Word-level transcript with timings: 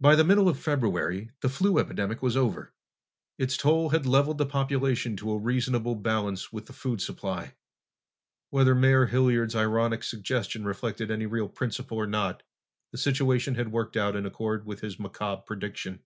By 0.00 0.16
the 0.16 0.24
middle 0.24 0.48
of 0.48 0.58
February 0.58 1.30
the 1.42 1.48
flu 1.48 1.78
epidemic 1.78 2.22
was 2.22 2.36
over. 2.36 2.72
Its 3.38 3.56
toll 3.56 3.90
had 3.90 4.04
leveled 4.04 4.38
the 4.38 4.44
population 4.44 5.14
to 5.18 5.30
a 5.30 5.38
reasonable 5.38 5.94
balance 5.94 6.52
with 6.52 6.66
the 6.66 6.72
food 6.72 7.00
supply. 7.00 7.54
Whether 8.48 8.74
Mayor 8.74 9.06
Hilliard's 9.06 9.54
ironic 9.54 10.02
suggestion 10.02 10.64
reflected 10.64 11.08
any 11.12 11.26
real 11.26 11.48
principle 11.48 11.98
or 11.98 12.08
not, 12.08 12.42
the 12.90 12.98
situation 12.98 13.54
had 13.54 13.70
worked 13.70 13.96
out 13.96 14.16
in 14.16 14.26
accord 14.26 14.66
with 14.66 14.80
his 14.80 14.98
macabre 14.98 15.42
prediction. 15.46 16.00